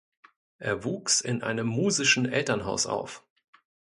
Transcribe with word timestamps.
Er 0.57 0.83
wuchs 0.83 1.21
in 1.21 1.43
einem 1.43 1.67
musischen 1.67 2.25
Elternhaus 2.25 2.87
auf. 2.87 3.23